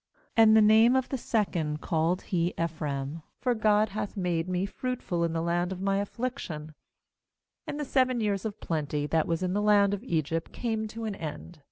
^And 0.35 0.55
the 0.55 0.63
name 0.63 0.95
of 0.95 1.09
the 1.09 1.17
second 1.19 1.79
called 1.81 2.23
he 2.23 2.55
bEphraim: 2.57 3.21
'for 3.39 3.53
God 3.53 3.89
hath 3.89 4.17
made 4.17 4.49
me 4.49 4.65
fruitful 4.65 5.23
in 5.23 5.33
the 5.33 5.43
land 5.43 5.71
of 5.71 5.79
my 5.79 5.97
affliction/ 5.99 6.73
^And 7.69 7.77
the 7.77 7.85
seven 7.85 8.19
years 8.19 8.43
of 8.43 8.59
plenty, 8.59 9.05
that 9.05 9.27
was 9.27 9.43
in 9.43 9.53
the 9.53 9.61
land 9.61 9.93
of 9.93 10.03
Egypt, 10.03 10.51
came 10.51 10.87
to 10.87 11.05
an 11.05 11.13
end. 11.13 11.59